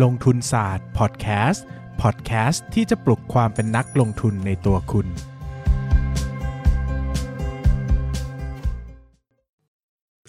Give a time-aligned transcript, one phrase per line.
[0.00, 1.64] ลงทุนศาสตร์พอดแคสต์
[2.02, 5.06] พอดแคสต์ที่จะปลุกความเป็นนักลงทุนในตัวคุณ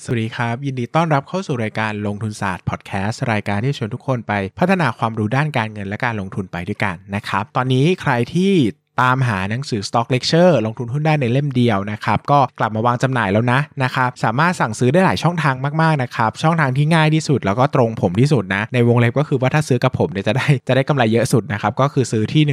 [0.04, 8.54] สวัสดีครับ ยินดีต้อนรับเข้าสู่รายการลงทุนศาสตร์พอดแคสต์รายการที่ชวนทุกคนไปพัฒนาความรู้ด้านการเงินและการลงทุนไปด้วยกันนะครับ ตอนนี้ใครที่
[9.02, 22.44] ตามหาหนังสือ Stock Lecture ลงทุนหุ้นได้ในเล่มเดียวนะครับ ก็กลับมาวางจำหน่ายแล้วนะนะครับ สามารถสั่งซื้อได้หลายช่องทางมากๆนะครับ ช่องทางที่ง่ายที่สุดแล้วก็ตรงผมที่สุดนะ ในวงเล็บก็คือว่าถ้าซื้อกับผมเนี่ยจะได้จะได้กำไรเยอะสุดนะครับ ก็คือซื้อที่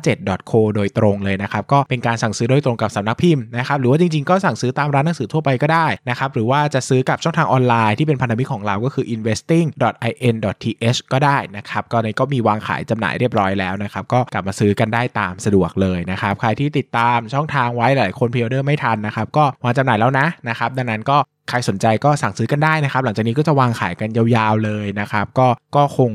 [0.00, 21.16] 13357.co โดยตรงเลยนะครับ ก็เป็นการสั่งซื้อโดยตรงกับสำนักพิมพ์นะครับ หรือว่าจริงๆก็สั่งซื้อตามร้านหนังสือทั่วไปก็ได้นะครับ หรือว่าจะซื้อกับช่องทางออนไลน์ที่เป็นพันธมิตรของเราก็คือ investing.in.th ก็ได้นะครับก็ในก็มีวางขายจำหน่ายเรียบร้อยแล้วนะครับก็กลับมาซื้อกันได้ตามสะดวกเลยนะครับ ใครที่ติดตามช่องทางไว้หลายคนพรีออเดอร์ไม่ทันนะครับ ก็วางจำหน่ายแล้วนะนะครับ ดังนั้นก็
[21.48, 26.12] ใครสนใจก็สั่งซื้อกันได้นะครับ หลังจากนี้ก็จะวางขายกันยาวๆเลยนะครับ ก็ก็คง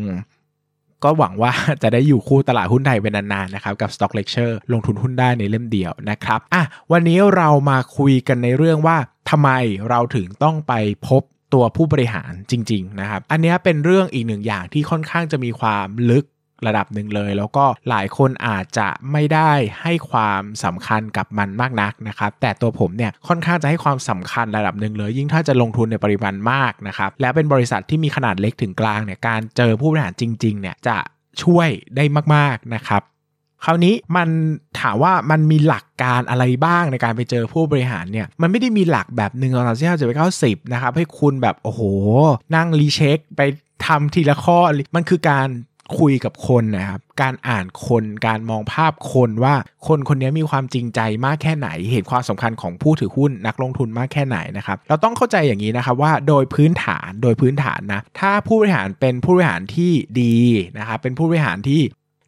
[1.03, 1.51] ก็หวังว่า
[1.84, 8.98] จะได้อยู่คู่ตลาดหุ้นไทยเป็นนานๆนะครับ กับ Stock Lecture ลงทุนหุ้นได้ในเล่มเดียวนะครับอะวันนี้เรามาคุยกันในเรื่องว่า
[9.29, 9.49] ทำไม
[9.89, 10.73] เราถึงต้องไป
[11.07, 11.21] พบ
[11.54, 16.26] ตัวผู้บริหารจริง ๆ นะครับ อันนี้เป็นเรื่องอีกหนึ่งอย่างที่ค่อนข้างจะมีความลึก
[16.67, 30.98] ระดับหนึ่งเลย แล้วก็หลายคนอาจจะไม่ได้ให้ความสำคัญกับมันมากนักนะครับแต่ตัวผมเนี่ยค่อนข้างจะให้ความสำคัญระดับหนึ่งเลย ยิ่งถ้าจะลงทุนในปริมาณมากนะครับแล้วเป็นบริษัทที่มีขนาดเล็กถึงกลางเนี่ยการเจอผู้บริหารจริงๆเนี่ยจะ
[31.43, 32.04] ช่วยได้
[32.35, 33.01] มากๆนะครับ
[33.65, 34.29] คราวนี้มัน
[34.79, 41.82] ถามว่ามันมีหลักการอะไรบ้างในการไปเจอผู้บริหารเนี่ยมันไม่ได้มีหลักแบบหนึ่งสองสามสี่ห้าเจ็ดแปดเก้าสิบนะครับให้คุณแบบโอ้โห
[42.55, 43.41] นั่งรีเช็คไป
[43.85, 44.59] ทำทีละข้อ
[44.95, 45.48] มันคือการ
[45.99, 49.55] คุยกับคนนะครับ การอ่านคนการมองภาพคนว่า
[49.87, 60.37] คนคนนี้มีความจริงใจมากแค่ไหน เห็นความสำคัญของผู้ถือหุ้นนักลงทุนมากแค่ไหนนะครับ เราต้องเข้าใจอย่างนี้นะครับว่าโดยพื้นฐานโดยพื้นฐานนะถ้าผู้บริหารเป็นผู้บริหารที่ดี
[60.77, 61.81] นะครับเป็นผู้บริหารที่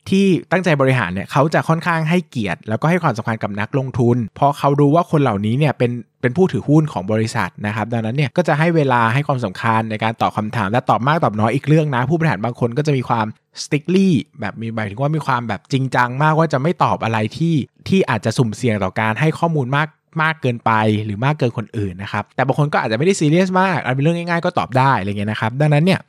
[0.10, 5.92] ที่ตั้งใจบริหารเนี่ยเขาจะค่อนข้างให้เกียรติ แล้วก็ให้ความสำคัญกับนักลงทุน เพราะเขารู้ว่าคนเหล่านี้เนี่ยเป็น
[6.22, 13.26] เป็นผู้ถือหุ้นของบริษัทนะครับ ดังนั้นเนี่ยก็จะให้เวลาให้ความสำคัญในการตอบคาถาม และตอบมากตอบน้อยอีกเรื่องนะ ผู้บริหารบางคนก็จะมีความ
[13.64, 17.56] stickly แบบมีหมายถึงว่ามีความแบบจริงจังมากว่าจะไม่ตอบอะไรที่
[17.88, 19.90] ที่อาจจะสุ่มเสี่ยงต่อการให้ข้อมูลมาก
[20.22, 20.72] มากเกินไป
[21.06, 26.00] หรือมากเกินคนอื่นนะครับ แต่บางคนก็อาจจะไม่ได้ซีเรียสมากอาจเป็นเรื่องง่ายๆก็ตอบได้อะไรเงี้ยนะครับ ดังนั้นเนี่ย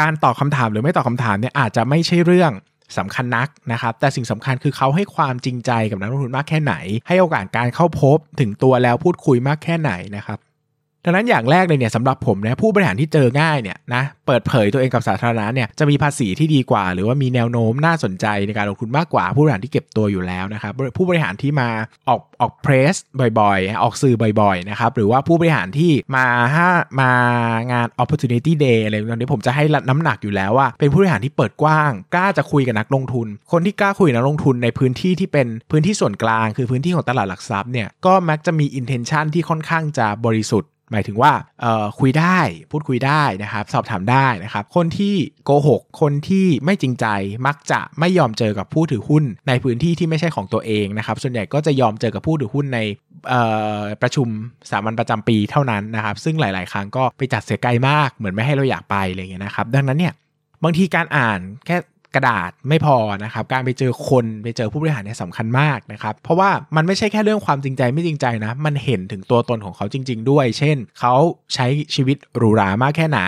[0.00, 2.52] การตอบคำถามหรือไม่ตอบคำถามเนี่ยอาจจะไม่ใช่เรื่อง
[2.98, 6.74] สำคัญนักนะครับ แต่สิ่งสำคัญคือเขาให้ความจริงใจกับนักลงทุนมากแค่ไหน
[7.08, 10.38] ให้โอกาสการเข้าพบถึงตัวแล้วพูดคุยมากแค่ไหนนะครับ
[11.06, 21.68] ดังนั้นอย่างแรกเลยเนี่ยสำหรับผมนะผู้บริหารที่เจอง่ายเนี่ยนะเปิดเผยตัวเองกับสาธารณะเนี่ยจะมีภาษีที่ดีกว่า หรือว่ามีแนวโน้มน่าสนใจในการลงทุนมากกว่า ผู้บริหารที่เก็บตัวอยู่แล้วนะครับผู้บริหารที่มา
[22.08, 22.94] ออกออกเพรส
[23.40, 26.26] บ่อยๆ ออกสื่อบ่อยๆนะครับหรือว่าผู้บริหารที่มา
[26.56, 26.70] ห้า
[27.00, 27.12] มา
[27.72, 41.32] งาน opportunity day อะไรตอนนี้ผมจะให้น้ำหนักอยู่แล้วว่า เป็นผู้บริหารที่เปิดกว้าง กล้าจะคุยกับนักลงทุน คนที่กล้าคุยกับนักลงทุนในพื้นที่ที่เป็นพื้นที่ส่วนกลาง คือพื้นที่ของตลาดหลักทรัพย์เนี่ยก็มักจะมี intention ที่ค่อนข้างจะบริสุทธิ์ หมายถึงว่า
[42.00, 42.38] คุยได้
[42.70, 45.14] พูดคุยได้นะครับ สอบถามได้นะครับ คนที่
[45.44, 47.06] โกหก คนที่ไม่จริงใจ
[47.46, 52.80] มักจะไม่ยอมเจอกับผู้ถือหุ้น ในพื้นที่ที่ไม่ใช่ของตัวเองนะครับ ส่วนใหญ่ก็จะยอมเจอกับผู้ถือหุ้นใน
[54.02, 54.28] ประชุม
[54.70, 60.14] สามัญประจำปีเท่านั้นนะครับ ซึ่งหลาย ๆ ครั้งก็ไปจัดเสียไกลมากเหมือนไม่ให้เราอยากไปอะไรเงี้ยนะครับ ดังนั้นเนี่ย
[60.64, 61.76] บางทีการอ่านแค่
[62.14, 71.14] กระดาษไม่พอนะครับการไปเจอคนไปเจอผู้บริหารเนี่ยสำคัญมากนะครับเพราะว่ามันไม่ใช่แค่เรื่องความจริงใจไม่จริงใจนะมันเห็นถึงตัวตนของเขาจริง ๆ ด้วย เช่น เขา
[71.54, 73.20] ใช้ชีวิตหรูหรามากแค่ไหน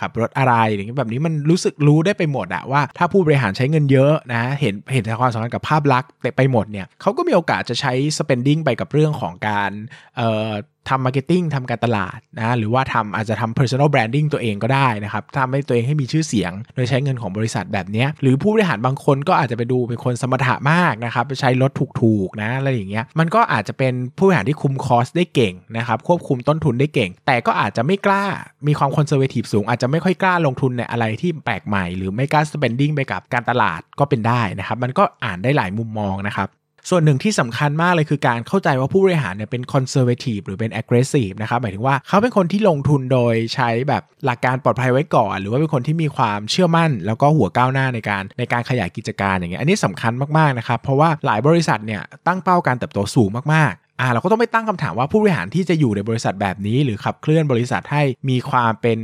[0.00, 9.70] ขับรถอะไรอย่างนี้แบบนี้มันรู้สึกรู้ได้ไปหมดอะว่าถ้าผู้บริหารใช้เงินเยอะนะเห็นเห็นความสำคัญกับภาพลักษณ์ไปหมดเนี่ยเขาก็มีโอกาสจะใช้ spending ไปกับเรื่องของการ
[10.16, 10.50] เอ่อ
[10.88, 21.70] ทำ marketing ทำการตลาดนะหรือว่าทำอาจจะทำ personal branding ตัวเองก็ได้นะครับทำให้ตัวเองให้มีชื่อเสียง โดยใช้เงินของบริษัทแบบนี้ หรือผู้บริหารบางคนก็อาจจะไปดูเป็นคนสมรรถะมากนะครับไปใช้รถ
[22.00, 28.24] ถูกๆนะอะไรอย่างเงี้ยมันก็อาจจะเป็นผู้บริหารที่คุม cost ได้เก่งนะครับควบคุมต้นทุนได้เก่ง แต่ก็อาจจะไม่กล้า
[28.66, 36.48] มีความ conservative สูง อาจจะไม่ค่อยกล้าลงทุนในอะไรที่แปลกใหม่ หรือไม่กล้า spending ไปกับการตลาดก็เป็นได้นะครับมันก็อ่านได้หลายมุมมองนะครับ
[36.90, 58.98] ส่วนหนึ่งที่สำคัญมากเลยคือการเข้าใจว่าผู้บริหารเนี่ยเป็นคอนเซอร์เวทีฟหรือเป็นแอคทีฟนะครับหมายถึงว่าเขาเป็นคนที่ลงทุนโดยใช้แบบหลักการปลอดภัยไว้ก่อน หรือว่าเป็นคนที่มีความเชื่อมั่น แล้วก็หัวก้าวหน้าในการในการขยายกิจการอย่างเงี้ยอันนี้สำคัญมากๆนะครับเพราะว่าหลายบริษัทเนี่ยตั้งเป้าการเติบโตสูงมากๆ อ่าเราก็ต้องไปตั้งคำถามว่าผู้บริหารที่จะอยู่ในบริษัทแบบนี้ หรือขับเคลื่อนบริษัทให้มีความเป็น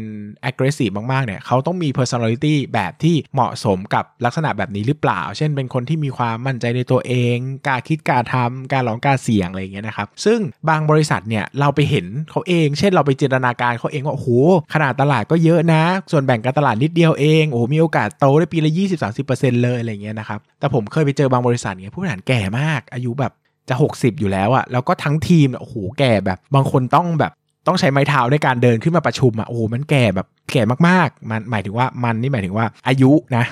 [0.48, 7.36] aggressive มากๆเนี่ยเขาต้องมี personality แบบที่เหมาะสมกับลักษณะแบบนี้หรือเปล่า เช่นเป็นคนที่มีความมั่นใจในตัวเอง
[7.66, 14.28] กล้าคิดกล้าทำการลองกล้าเสี่ยงอะไรอย่างเงี้ยนะครับซึ่งบางบริษัทเนี่ยเราไปเห็นเขาเอง เช่นเราไปจินตนาการเขาเองว่าโอ้โห
[14.74, 18.72] ขนาดตลาดก็เยอะนะ ส่วนแบ่งการตลาดนิดเดียวเองโอ้โหมีโอกาสโตได้ปีละ
[19.16, 23.34] 20-30%เลยอะไรเงี้ยนะครับแต่ผมเคยไปเจอบางบริษัทเนี่ยผู้บริหารแก่มากอายุแบบ
[23.70, 27.32] จะ 60 อยู่แล้วอะแล้วก็ทั้งทีมโอ้โหแก่แบบ บางคนต้องแบบ
[27.66, 33.44] ต้องใช้ไม้เท้าในการเดินขึ้นมาประชุมอะโอ้โหมันแก่แบบ แก่มากๆ มันหมายถึงว่ามันนี่หมายถึงว่าอายุนะ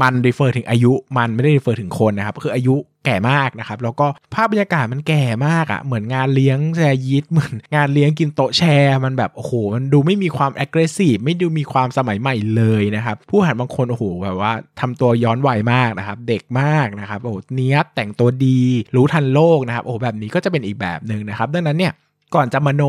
[0.00, 17.20] มัน refer ถึงอายุ มันไม่ได้ refer ถึงคนนะครับ คืออายุแก่มากนะครับ แล้วก็ภาพบรรยากาศมันแก่มากอะ่ะ เหมือนงานเลี้ยงแซยิดเหมือนงานเลี้ยงกินโต๊ะแชร์ มันแบบโอ้โห มันดูไม่มีความ active ไม่ดูมีความสมัยใหม่เลยนะครับ ผู้บริหารบางคนโอ้โหแบบว่าทำตัวย้อนวัยมากนะครับ เด็กมากนะครับ
[17.24, 18.60] โอ้โหเนี้ยแต่งตัวดี
[18.96, 21.92] รู้ทันโลกนะครับ โอ้แบบนี้ก็จะเป็นอีกแบบหนึ่งนะครับ ดังนั้นเนี่ย
[22.34, 22.82] ก่อนจะมโน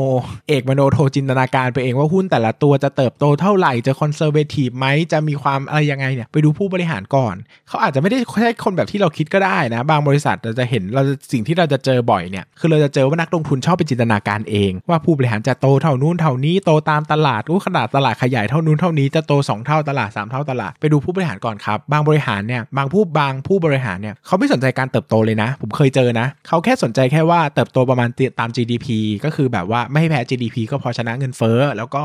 [0.47, 7.35] เอกมโนโทจินตนาการไปเองว่าหุ้นแต่ละตัวจะเติบโตเท่าไหร่ จะ conservative ไหมจะมีความอะไรยังไงเนี่ยไปดูผู้บริหารก่อน
[7.67, 11.01] เขาอาจจะไม่ได้ใช่คนแบบที่เราคิดก็ได้นะ บางบริษัทเราจะเห็นเรา
[11.31, 28.09] สิ่งที่เราจะเจอบ่อยเนี่ยคือเราจะเจอว่านักลงทุนชอบไปจินตนาการเอง ว่าผู้บริหารจะโตเท่านู้นเท่านี้โตตามตลาดรู้ขนาดตลาดขยายเท่านู้นเท่านี้จะโต 2 เท่าตลาด 3 เท่าตลาดไปดูผู้บริหารก่อนครับ บางบริหารเนี่ยบางผู้บางผู้บริหารเนี่ยเขาไม่สนใจการเติบโตเลยนะ ผมเคยเจอนะ เขาแค่สนใจแค่ว่าเติบโตประมาณ
[28.39, 28.87] ตาม GDP
[29.23, 32.03] ก็คือแบบว่าไม่ให้แพ้ GDP ก็พอชนะเงินเฟ้อแล้วก็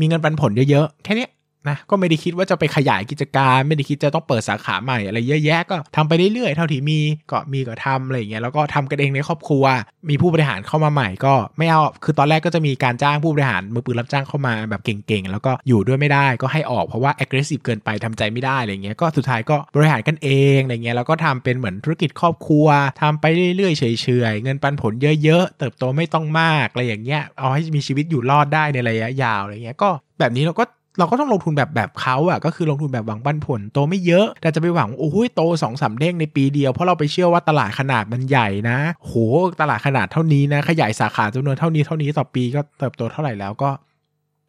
[0.00, 1.26] มีเงินปันผลเยอะๆ แค่นี้
[1.68, 7.00] นะก็ไม่ได้คิดว่าจะไปขยายกิจการ ไม่ได้คิดจะต้องเปิดสาขาใหม่อะไรเยอะแยะก็ทำไปเรื่อยๆเท่าที่มี
[7.30, 9.64] ก็มีก็ทำอะไรอย่างเงี้ยแล้วก็ทำกันเองในครอบครัว
[10.10, 22.66] มีผู้บริหารเข้ามาใหม่ก็ไม่เอาคือตอนแรกก็จะมีการจ้างผู้บริหารมือปืนรับจ้างเข้ามาแบบเก่งๆ แล้วก็อยู่ด้วยไม่ได้ก็ให้ออกเพราะว่า aggressive เกินไปทำใจไม่ได้อะไรเงี้ยก็สุดท้ายก็บริหารกันเองอะไรเงี้ยแล้วก็ทำเป็นเหมือนธุรกิจครอบครัว
[23.02, 23.24] ทำไป
[23.56, 23.84] เรื่อยๆเฉ
[24.30, 24.92] ยๆเงินปันผล
[25.22, 30.64] เยอะๆ เติบโตไม่ต้องมากอะไรอย่างเงี้ยเอาให้มีชีวิตอยู่รอดได้ในระยะยาวอะไรเงี้ยก็แบบนี้เราก็
[30.98, 39.12] เราก็ต้องลงทุนแบบแบบเขาอะก็คือลงทุนแบบหวังปันผลโตไม่เยอะ แต่จะไปหวังโอ้ยโตสองสามเด้งในปีเดียวเพราะเราไปเชื่อว่าตลาดขนาดมันใหญ่นะ โห
[39.60, 43.70] ตลาดขนาดเท่านี้นะ ขยายสาขาจำนวนเท่านี้เท่านี้ต่อปีก็เติบโตเท่าไหร่แล้วก็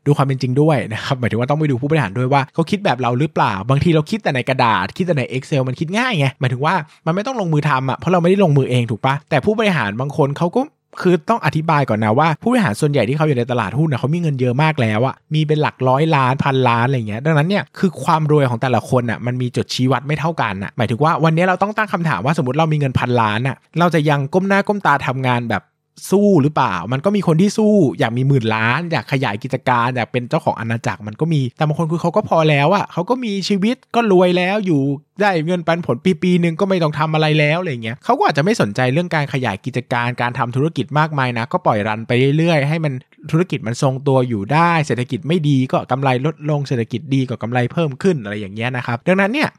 [0.05, 6.75] ดูความเป็นจริงด้วยนะครับหมายถึงว่าต้องไปดูผู้บริหารด้วยว่าเขาคิดแบบเราหรือเปล่า บางทีเราคิดแต่ในกระดาษ คิดแต่ใน Excel มันคิดง่ายไงหมายถึงว่า
[7.05, 10.61] มันไม่ต้องลงมือทำอะเพราะเราไม่ได้ลงมือเองถูกปะแต่ผู้บริหารบางคนเขาก็
[11.01, 25.63] คือต้องอธิบายก่อนนะว่าผู้บริหารส่วนใหญ่ที่เขาอยู่ในตลาดหุ้นนะเขามีเงินเยอะมากแล้วอะมีเป็นหลักร้อยล้านพันล้านอะไรเงี้ยดังนั้นเนี่ยคือความรวยของแต่ละคนอะมันมีจุดชี้วัดไม่เท่ากันอะหมายถึงว่าวันนี้เราต้องตั้งคำถามว่าสมมติเรามีเงินพันล้านอะเราจะยังก้มหน้าก้มตาทำงานแบบ
[26.09, 34.81] สู้หรือเปล่า มันก็มีคนที่สู้อยากมีหมื่นล้าน อยากขยายกิจการอยากเป็นเจ้าของอาณาจักรมันก็มี แต่บางคนคือเขาก็พอแล้วอะเขาก็มีชีวิตก็รวยแล้วอยู่
[35.21, 42.93] ได้เงินปันผลปีปีหนึ่งก็ไม่ต้องทำอะไรแล้วอะไรเงี้ยเขาก็อาจจะไม่สนใจเรื่องการขยายกิจการการทำธุรกิจมากมายนะ ก็ปล่อยรันไปเรื่อยๆ ให้มัน
[43.31, 49.49] ธุรกิจมันทรงตัวอยู่ได้ เศรษฐกิจไม่ดีก็กำไรลดลงเศรษฐกิจดีก็กำไรเพิ่มขึ้นอะไรอย่างเงี้ยนะครับดังนั้นเนี่ย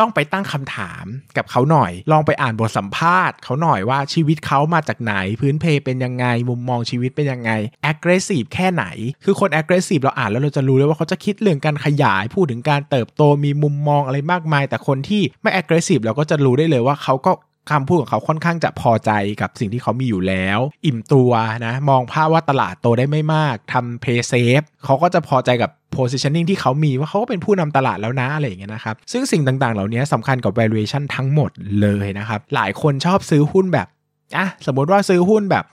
[0.00, 1.04] ต้องไปตั้งคำถาม
[1.36, 7.50] กับเขาหน่อย ลองไปอ่านบทสัมภาษณ์เขาหน่อยว่าชีวิตเขามาจากไหน พื้นเพเป็นยังไง มุมมองชีวิตเป็นยังไง
[7.90, 8.84] aggressive แค่ไหน
[9.24, 17.32] คือคน aggressive เราอ่านแล้วเราจะรู้เลยว่าเขาจะคิดเรื่องการขยาย พูดถึงการเติบโตมีมุมมองอะไรมากมาย แต่คนที่ไม่ aggressive เราก็จะรู้ได้เลยว่าเขาก็
[17.70, 21.30] คำพูดของเขาค่อนข้างจะพอใจกับสิ่งที่เขามีอยู่แล้ว อิ่มตัว
[21.66, 31.50] นะ มองภาพว่าตลาดโตได้ไม่มากทำเพย์เซฟเขาก็จะพอใจกับ positioning ที่เขามีว่าเขาก็เป็นผู้นำตลาดแล้วนะอะไรอย่างเงี้ยนะครับ ซึ่งสิ่งต่างๆ เหล่านี้สำคัญกับ valuation ทั้งหมด
[31.80, 33.88] เลยนะครับ หลายคนชอบซื้อหุ้นแบบ
[34.36, 35.64] อะสมมติว่าซื้อหุ้นแบบ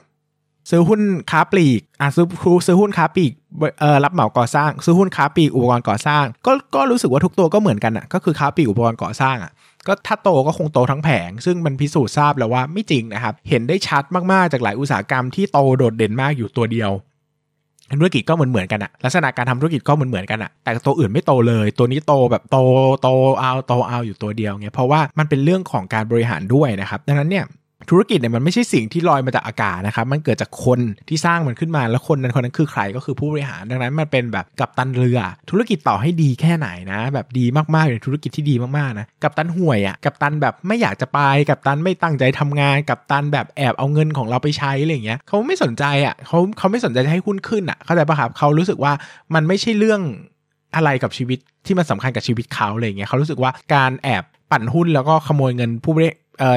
[0.69, 2.25] ซื้อหุ้นค้าปลีกอะซื้อ
[2.67, 3.31] ซื้อหุ้นค้าปลีก
[3.79, 9.51] เอ่อรับเหมาก่อสร้าง ซื้อหุ้นค้าปลีกอุปกรณ์ก่อสร้าง ก็ก็รู้สึกว่าทุกตัวก็เหมือนกันอะก็คือค้าปลีกอุปกรณ์ก่อสร้างอะ
[9.87, 16.91] ก็ถ้าโตก็คงโตทั้งแผง ซึ่งมันพิสูจน์ทราบแล้วว่าไม่จริงนะครับ เห็นได้ชัดมาก ๆ จากหลายอุตสาหกรรมที่โตโดดเด่นมากอยู่ตัวเดียว
[17.99, 22.57] ธุรกิจก็เหมือนเหมือนกันอะลักษณะการทำธุรกิจก็เหมือนเหมือนกันอะแต่ตัวอื่นไม่โตเลย ตัวนี้โตแบบโต
[23.01, 27.45] โตเอาโตเอาอยู่ตัวเดียวเงี้ยเพราะว่ามันเป็นเรื่องของการบริหารด้วยนะครับ ดังนั้นเนี่ย
[27.91, 30.79] ธุรกิจเนี่ยมันไม่ใช่สิ่งที่ลอยมาจากอากาศนะครับ มันเกิดจากคน
[31.09, 35.19] ที่สร้างมันขึ้นมา แล้วคนนั้นคนนั้นคือใครก็คือผู้บริหาร ดังนั้นมันเป็นแบบกับตันเรือ
[35.49, 37.45] ธุรกิจต่อให้ดีแค่ไหนนะ แบบดี
[37.75, 41.19] มากๆเลยธุรกิจที่ดีมากๆนะ กับตันห่วยอะ่ะ กับตันแบบไม่อยากจะไป
[41.49, 48.93] กับตันไม่ตั้งใจทำงาน กับตันแบบแอบเอาเงินของเราไปใช้อะไรเงี้ยเขาไม่สนใจอะ่ะเขาเขาไม่สนใจจะให้หุ้นขึ้นอะ่ะ เข้าใจปะครับเขารู้สึกว่า
[49.33, 50.01] มันไม่ใช่เรื่อง
[50.75, 56.09] อะไรกับชีวิตที่มันสาคัญกับชีวิตเขาอะไรเงี้ยเขารู้สึกว่าการแอบปั่นหุ้นแล้วก็ขโมยเงินผู้บริ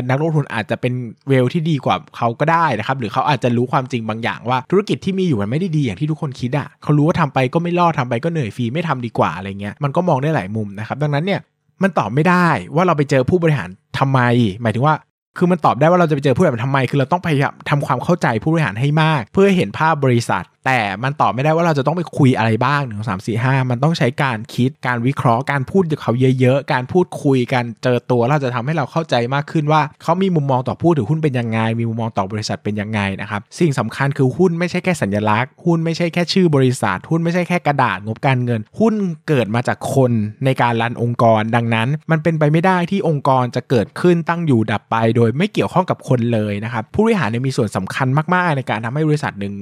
[0.09, 0.93] นักลงทุนอาจจะเป็น
[1.29, 11.41] เวลที่ดีกว่าเขาก็ได้นะครับ หรือเขาอาจจะรู้ความจริงบางอย่างว่าธุรกิจที่มีอยู่มันไม่ได้ดีอย่างที่ทุกคนคิดอะเขารู้ว่าทำไปก็ไม่รอดทาไปก็เหนื่อยฟรีไม่ทำดีกว่าอะไรเงี้ยมันก็มองได้หลายมุมนะครับ ดังนั้นเนี่ย
[11.83, 14.21] มันตอบไม่ได้ว่าเราไปเจอผู้บริหารทำไม
[14.63, 14.95] หมายถึงว่า
[15.39, 38.95] คือมันตอบได้ว่าเราจะไปเจอผู้บริหารทำไม คือเราต้องพยายามทำความเข้าใจผู้บริหารให้มาก เพื่อเห็นภาพบริษัท แต่มันตอบไม่ได้ว่าเราจะต้องไปคุยอะไรบ้างหนึ่งสามสี่ห้ามันต้องใช้การคิดการวิเคราะห์การพูดกับเขาเยอะๆ การพูดคุยการเจอตัวเราจะทำให้เราเข้าใจมากขึ้นว่า เขามีมุมมองต่อผู้ถือหุ้นเป็นยังไง มีมุมมองต่อบริษัทเป็นยังไงนะครับสิ่งสำคัญคือหุ้นไม่ใช่แค่สัญลักษณ์หุ้นไม่ใช่แค่ชื่อบริษัทหุ้นไม่ใช่แค่กระดาษงบการเงิน หุ้น
[39.29, 40.13] เกิดมาจากคน
[40.45, 49.55] ในการรันองค์กร ดังนั้น มันเป็นไปไม่ได้ที่องค์กรจะเกิดขึ้นตั้งอยู่ดับไป โดยไม่เกี่ยวข้องกับคนเลยนะครับผู้บริหารมีส่วนสำคัญมากๆในการทำให้บริษัทหนึ่ง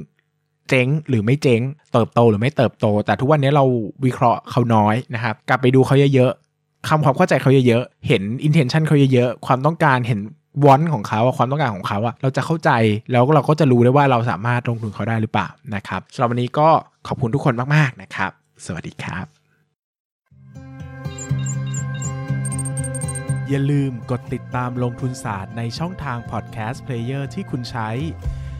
[0.69, 1.61] เจ๊งหรือไม่เจ๊ง
[1.93, 3.65] เติบโตหรือไม่เติบโต แต่ทุกวันนี้เรา
[4.05, 10.21] วิเคราะห์เขาน้อยนะครับ กลับไปดูเขาเยอะๆคำความเข้าใจเขาเยอะๆ เห็น intention เขาเยอะๆ ความต้องการเห็น
[10.65, 12.71] วอนของเขาความต้องการของเขาอะเราจะเข้าใจ
[13.13, 16.69] แล้วเราก็จะรู้ได้ว่าเราสามารถลงทุนเขาได้หรือเปล่านะครับสำหรับวันนี้ก็
[17.07, 18.31] ขอบคุณทุกคนมากๆนะครับ
[18.65, 19.27] สวัสดีครับ
[23.49, 27.89] อย่าลืมกดติดตามลงทุนศาสตร์ในช่องทางพอดแคสต์เพลเยอร์ที่คุณใช้